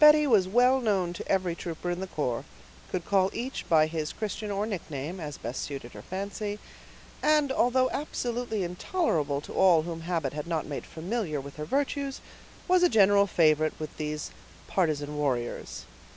Betty 0.00 0.26
was 0.26 0.48
well 0.48 0.80
known 0.80 1.12
to 1.12 1.28
every 1.28 1.54
trooper 1.54 1.92
in 1.92 2.00
the 2.00 2.08
corps, 2.08 2.44
could 2.90 3.04
call 3.04 3.30
each 3.32 3.68
by 3.68 3.86
his 3.86 4.12
Christian 4.12 4.50
or 4.50 4.66
nickname, 4.66 5.20
as 5.20 5.38
best 5.38 5.62
suited 5.62 5.92
her 5.92 6.02
fancy; 6.02 6.58
and, 7.22 7.52
although 7.52 7.88
absolutely 7.90 8.64
intolerable 8.64 9.40
to 9.42 9.52
all 9.52 9.82
whom 9.82 10.00
habit 10.00 10.32
had 10.32 10.48
not 10.48 10.66
made 10.66 10.84
familiar 10.84 11.40
with 11.40 11.54
her 11.54 11.64
virtues, 11.64 12.20
was 12.66 12.82
a 12.82 12.88
general 12.88 13.28
favorite 13.28 13.78
with 13.78 13.96
these 13.96 14.32
partisan 14.66 15.16
warriors. 15.16 15.84